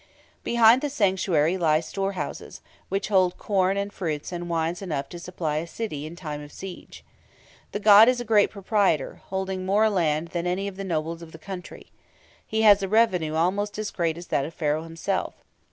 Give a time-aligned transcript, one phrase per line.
[0.43, 5.57] Behind the sanctuary lie storehouses, which hold corn and fruits and wines enough to supply
[5.57, 7.03] a city in time of siege.
[7.71, 11.33] The god is a great proprietor, holding more land than any of the nobles of
[11.33, 11.91] the country.
[12.47, 15.35] He has a revenue almost as great as that of Pharaoh himself.